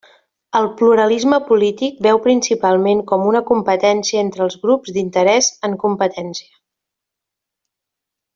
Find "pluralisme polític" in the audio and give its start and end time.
0.77-1.99